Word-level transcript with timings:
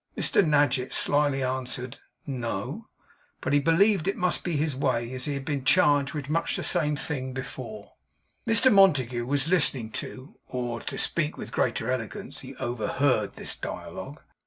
Mr 0.17 0.43
Nadgett 0.43 0.95
slyly 0.95 1.43
answered, 1.43 1.99
'No, 2.25 2.87
but 3.39 3.53
he 3.53 3.59
believed 3.59 4.07
it 4.07 4.17
must 4.17 4.43
be 4.43 4.57
his 4.57 4.75
way 4.75 5.13
as 5.13 5.25
he 5.25 5.35
had 5.35 5.45
been 5.45 5.63
charged 5.63 6.15
with 6.15 6.27
much 6.27 6.55
the 6.55 6.63
same 6.63 6.95
kind 6.95 6.97
of 6.97 7.03
thing 7.05 7.33
before.' 7.33 7.93
Mr 8.47 8.73
Montague 8.73 9.27
was 9.27 9.47
listening 9.47 9.91
to, 9.91 10.33
or, 10.47 10.81
to 10.81 10.97
speak 10.97 11.37
with 11.37 11.51
greater 11.51 11.91
elegance, 11.91 12.39
he 12.39 12.55
overheard, 12.55 13.35
this 13.35 13.55
dialogue. 13.55 14.19